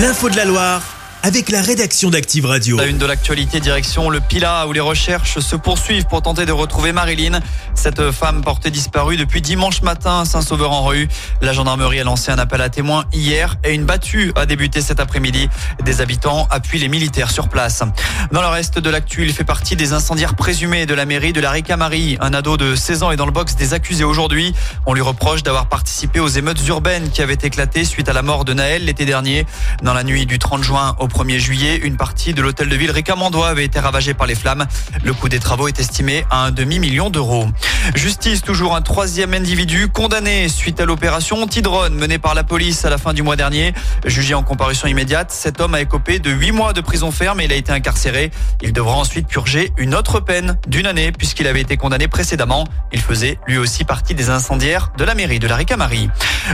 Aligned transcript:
L'info 0.00 0.30
de 0.30 0.36
la 0.36 0.46
Loire 0.46 0.89
avec 1.22 1.50
la 1.50 1.60
rédaction 1.60 2.08
d'Active 2.08 2.46
Radio. 2.46 2.78
La 2.78 2.86
une 2.86 2.96
de 2.96 3.04
l'actualité, 3.04 3.60
direction 3.60 4.08
le 4.08 4.20
Pila, 4.20 4.66
où 4.66 4.72
les 4.72 4.80
recherches 4.80 5.38
se 5.38 5.54
poursuivent 5.54 6.06
pour 6.06 6.22
tenter 6.22 6.46
de 6.46 6.52
retrouver 6.52 6.92
Marilyn. 6.92 7.40
Cette 7.74 8.10
femme 8.10 8.42
portée 8.42 8.70
disparue 8.70 9.16
depuis 9.16 9.42
dimanche 9.42 9.82
matin 9.82 10.20
à 10.20 10.24
Saint-Sauveur-en-Rue. 10.24 11.08
La 11.42 11.52
gendarmerie 11.52 12.00
a 12.00 12.04
lancé 12.04 12.32
un 12.32 12.38
appel 12.38 12.60
à 12.62 12.70
témoins 12.70 13.04
hier 13.12 13.56
et 13.64 13.74
une 13.74 13.84
battue 13.84 14.32
a 14.34 14.46
débuté 14.46 14.80
cet 14.80 14.98
après-midi. 14.98 15.48
Des 15.84 16.00
habitants 16.00 16.48
appuient 16.50 16.78
les 16.78 16.88
militaires 16.88 17.30
sur 17.30 17.48
place. 17.48 17.82
Dans 18.32 18.40
le 18.40 18.48
reste 18.48 18.78
de 18.78 18.88
l'actu, 18.88 19.24
il 19.24 19.32
fait 19.32 19.44
partie 19.44 19.76
des 19.76 19.92
incendiaires 19.92 20.34
présumés 20.34 20.86
de 20.86 20.94
la 20.94 21.04
mairie 21.04 21.32
de 21.32 21.40
la 21.40 21.50
Ricamarie. 21.50 22.16
Un 22.20 22.32
ado 22.32 22.56
de 22.56 22.74
16 22.74 23.02
ans 23.02 23.10
est 23.10 23.16
dans 23.16 23.26
le 23.26 23.32
box 23.32 23.56
des 23.56 23.74
accusés 23.74 24.04
aujourd'hui. 24.04 24.54
On 24.86 24.94
lui 24.94 25.02
reproche 25.02 25.42
d'avoir 25.42 25.68
participé 25.68 26.20
aux 26.20 26.28
émeutes 26.28 26.66
urbaines 26.68 27.10
qui 27.10 27.20
avaient 27.20 27.34
éclaté 27.34 27.84
suite 27.84 28.08
à 28.08 28.14
la 28.14 28.22
mort 28.22 28.46
de 28.46 28.54
Naël 28.54 28.84
l'été 28.84 29.04
dernier. 29.04 29.46
Dans 29.82 29.94
la 29.94 30.02
nuit 30.02 30.24
du 30.24 30.38
30 30.38 30.62
juin 30.62 30.96
au 30.98 31.09
1er 31.10 31.38
juillet, 31.38 31.76
une 31.76 31.96
partie 31.96 32.32
de 32.32 32.40
l'hôtel 32.40 32.68
de 32.68 32.76
ville 32.76 32.90
Ricamandois 32.90 33.48
avait 33.48 33.64
été 33.64 33.78
ravagée 33.78 34.14
par 34.14 34.26
les 34.26 34.34
flammes. 34.34 34.66
Le 35.04 35.12
coût 35.12 35.28
des 35.28 35.38
travaux 35.38 35.68
est 35.68 35.78
estimé 35.78 36.24
à 36.30 36.46
un 36.46 36.50
demi-million 36.50 37.10
d'euros. 37.10 37.46
Justice, 37.94 38.42
toujours 38.42 38.76
un 38.76 38.82
troisième 38.82 39.34
individu 39.34 39.88
condamné 39.88 40.48
suite 40.48 40.80
à 40.80 40.84
l'opération 40.84 41.46
Tidron 41.46 41.90
menée 41.90 42.18
par 42.18 42.34
la 42.34 42.44
police 42.44 42.84
à 42.84 42.90
la 42.90 42.98
fin 42.98 43.12
du 43.12 43.22
mois 43.22 43.36
dernier. 43.36 43.72
Jugé 44.04 44.34
en 44.34 44.42
comparution 44.42 44.86
immédiate, 44.86 45.30
cet 45.30 45.60
homme 45.60 45.74
a 45.74 45.80
écopé 45.80 46.18
de 46.18 46.30
huit 46.30 46.52
mois 46.52 46.72
de 46.72 46.80
prison 46.80 47.10
ferme 47.10 47.40
et 47.40 47.44
il 47.44 47.52
a 47.52 47.56
été 47.56 47.72
incarcéré. 47.72 48.30
Il 48.62 48.72
devra 48.72 48.94
ensuite 48.94 49.26
purger 49.26 49.72
une 49.76 49.94
autre 49.94 50.20
peine 50.20 50.58
d'une 50.66 50.86
année 50.86 51.12
puisqu'il 51.12 51.46
avait 51.46 51.60
été 51.60 51.76
condamné 51.76 52.08
précédemment. 52.08 52.64
Il 52.92 53.00
faisait 53.00 53.38
lui 53.46 53.58
aussi 53.58 53.84
partie 53.84 54.14
des 54.14 54.30
incendiaires 54.30 54.92
de 54.98 55.04
la 55.04 55.14
mairie 55.14 55.38
de 55.38 55.48
la 55.48 55.56
Ricamarie. 55.56 56.10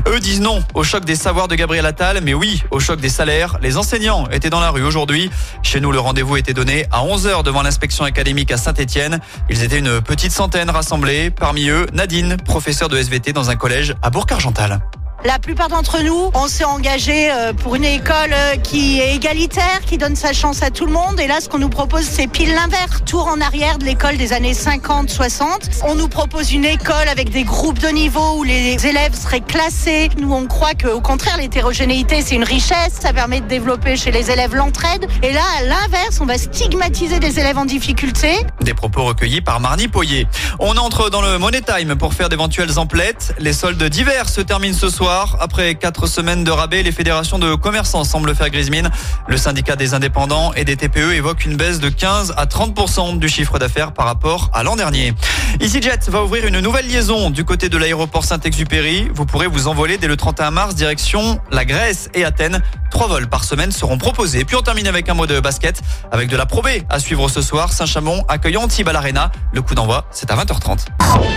Eux 0.09 0.21
disent 0.21 0.41
non 0.41 0.63
au 0.75 0.85
choc 0.85 1.05
des 1.05 1.17
savoirs 1.17 1.49
de 1.49 1.55
Gabriel 1.55 1.87
Attal, 1.87 2.21
mais 2.23 2.35
oui 2.35 2.63
au 2.71 2.81
choc 2.81 3.01
des 3.01 3.09
salaires. 3.09 3.59
Les 3.63 3.77
enseignants 3.77 4.29
étaient 4.31 4.51
dans 4.51 4.61
la 4.61 4.71
rue 4.71 4.83
aujourd'hui. 4.83 5.31
Chez 5.63 5.81
nous, 5.81 5.93
le 5.93 5.99
rendez-vous 5.99 6.37
était 6.37 6.55
donné 6.55 6.87
à 6.93 7.05
11h 7.05 7.43
devant 7.43 7.63
l'inspection 7.63 8.05
académique 8.05 8.53
à 8.53 8.57
Saint-Etienne. 8.57 9.21
Ils 9.51 9.63
étaient 9.63 9.79
une 9.79 10.01
petite 10.01 10.33
centaine 10.33 10.71
rassemblés. 10.71 11.16
Parmi 11.39 11.69
eux, 11.69 11.87
Nadine, 11.93 12.37
professeure 12.37 12.89
de 12.89 12.97
SVT 12.97 13.33
dans 13.33 13.51
un 13.51 13.57
collège 13.57 13.95
à 14.03 14.11
Bourg-Argental. 14.11 14.81
La 15.27 15.41
plupart 15.41 15.69
d'entre 15.69 16.05
nous, 16.05 16.31
on 16.35 16.47
s'est 16.47 16.63
engagé 16.63 17.33
euh, 17.33 17.53
pour 17.53 17.75
une 17.75 17.85
école 17.85 18.33
euh, 18.33 18.55
qui 18.59 19.01
est 19.01 19.17
égalitaire, 19.17 19.81
qui 19.85 19.99
donne 19.99 20.15
sa 20.15 20.33
chance 20.33 20.63
à 20.63 20.71
tout 20.71 20.87
le 20.87 20.93
monde. 20.93 21.19
Et 21.19 21.27
là, 21.27 21.41
ce 21.41 21.49
qu'on 21.49 21.59
nous 21.59 21.69
propose, 21.69 22.05
c'est 22.05 22.29
pile 22.29 22.55
l'inverse, 22.55 23.03
tour 23.05 23.27
en 23.27 23.41
arrière 23.41 23.79
de 23.79 23.85
l'école 23.85 24.19
des 24.19 24.33
années 24.33 24.53
50-60. 24.53 25.83
On 25.83 25.97
nous 25.97 26.07
propose 26.07 26.53
une 26.53 26.65
école 26.65 27.09
avec 27.11 27.31
des 27.31 27.43
groupes 27.43 27.81
de 27.81 27.89
niveau 27.89 28.37
où 28.37 28.45
les 28.45 28.87
élèves 28.87 29.15
seraient 29.15 29.41
classés. 29.41 30.11
Nous, 30.17 30.33
on 30.33 30.47
croit 30.47 30.75
qu'au 30.75 31.01
contraire, 31.01 31.39
l'hétérogénéité, 31.39 32.23
c'est 32.23 32.37
une 32.37 32.45
richesse. 32.45 32.93
Ça 33.01 33.13
permet 33.13 33.41
de 33.41 33.49
développer 33.49 33.97
chez 33.97 34.13
les 34.13 34.31
élèves 34.31 34.55
l'entraide. 34.55 35.09
Et 35.25 35.33
là, 35.33 35.43
à 35.59 35.65
l'inverse, 35.65 36.21
on 36.21 36.27
va 36.27 36.39
stigmatiser 36.39 37.19
des 37.19 37.41
élèves 37.41 37.59
en 37.59 37.65
difficulté. 37.65 38.47
Des 38.61 38.75
propos 38.75 39.03
recueillis 39.03 39.41
par 39.41 39.59
Marnie 39.59 39.89
Poyer. 39.89 40.29
On 40.61 40.77
entre 40.77 41.11
dans 41.11 41.23
le 41.23 41.37
Money 41.39 41.63
Time 41.63 41.97
pour 41.97 42.15
faire 42.15 42.29
d'éventuelles 42.29 42.79
emplettes. 42.79 43.35
Les 43.41 43.53
soldes 43.53 43.83
divers 43.83 44.29
se 44.29 44.41
terminent 44.41 44.77
ce 44.77 44.89
soir. 44.89 45.16
Après 45.41 45.75
quatre 45.77 46.07
semaines 46.07 46.45
de 46.45 46.51
rabais, 46.51 46.83
les 46.83 46.93
fédérations 46.93 47.39
de 47.39 47.55
commerçants 47.55 48.05
semblent 48.05 48.35
faire 48.35 48.51
grise 48.51 48.71
mine. 48.71 48.91
Le 49.27 49.39
syndicat 49.39 49.75
des 49.75 49.95
indépendants 49.95 50.53
et 50.53 50.65
des 50.65 50.77
TPE 50.77 51.15
évoque 51.15 51.47
une 51.47 51.57
baisse 51.57 51.81
de 51.81 51.89
15 51.89 52.35
à 52.37 52.45
30% 52.45 53.19
du 53.19 53.29
chiffre 53.29 53.59
d'affaires 53.59 53.93
par 53.93 54.05
rapport 54.05 54.51
à 54.53 54.63
l'an 54.63 54.77
dernier. 54.77 55.15
EasyJet 55.61 56.01
va 56.09 56.23
ouvrir 56.23 56.47
une 56.47 56.61
nouvelle 56.61 56.87
liaison 56.87 57.31
du 57.31 57.45
côté 57.45 57.69
de 57.69 57.79
l'aéroport 57.79 58.25
Saint-Exupéry. 58.25 59.09
Vous 59.15 59.25
pourrez 59.25 59.47
vous 59.47 59.69
envoler 59.69 59.97
dès 59.97 60.07
le 60.07 60.17
31 60.17 60.51
mars 60.51 60.75
direction 60.75 61.41
la 61.51 61.65
Grèce 61.65 62.11
et 62.15 62.25
Athènes. 62.25 62.63
Trois 62.91 63.09
vols 63.09 63.27
par 63.27 63.45
semaine 63.45 63.73
seront 63.73 63.97
proposés. 63.97 64.45
Puis 64.45 64.57
on 64.57 64.63
termine 64.63 64.87
avec 64.87 65.09
un 65.09 65.15
mot 65.15 65.27
de 65.27 65.41
basket 65.41 65.81
avec 66.13 66.29
de 66.29 66.37
la 66.37 66.47
probée 66.47 66.83
à 66.91 66.99
suivre 66.99 67.29
ce 67.29 67.41
soir. 67.41 67.73
Saint-Chamond 67.73 68.25
accueillant 68.29 68.63
Antibes 68.63 68.89
à 68.89 68.93
l'Arena. 68.93 69.33
Le 69.53 69.63
coup 69.63 69.75
d'envoi, 69.75 70.07
c'est 70.11 70.31
à 70.31 70.37
20h30. 70.37 70.87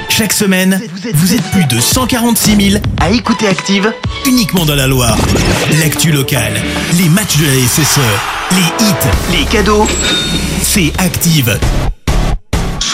Chaque 0.10 0.34
semaine, 0.34 0.82
vous 1.14 1.34
êtes 1.34 1.52
plus 1.52 1.66
de 1.66 1.80
146 1.80 2.72
000 2.72 2.84
à 3.00 3.12
écouter 3.12 3.48
Active 3.48 3.94
uniquement 4.26 4.66
dans 4.66 4.76
la 4.76 4.88
Loire. 4.88 5.18
L'actu 5.80 6.12
locale, 6.12 6.54
les 6.98 7.10
matchs 7.10 7.38
de 7.38 7.46
la 7.46 7.68
SSE, 7.68 8.00
les 8.52 8.86
hits, 8.86 9.40
les 9.40 9.46
cadeaux, 9.46 9.88
c'est 10.62 10.92
Active. 10.98 11.58